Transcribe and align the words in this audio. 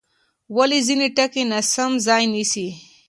ولې 0.55 0.79
ځینې 0.87 1.07
ټکي 1.15 1.43
ناسم 1.51 1.91
ځای 2.05 2.23
نیسي؟ 2.33 2.67